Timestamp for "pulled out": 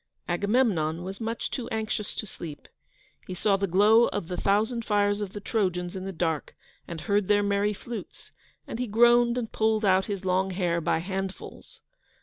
9.51-10.07